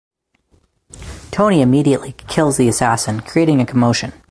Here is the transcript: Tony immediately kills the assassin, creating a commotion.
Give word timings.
Tony 1.29 1.61
immediately 1.61 2.13
kills 2.27 2.57
the 2.57 2.67
assassin, 2.67 3.19
creating 3.19 3.61
a 3.61 3.67
commotion. 3.67 4.11